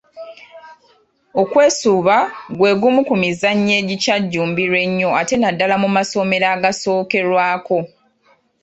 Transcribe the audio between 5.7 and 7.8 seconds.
mu masomero agasookerwako.